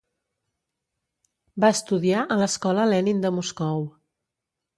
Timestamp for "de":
3.27-3.33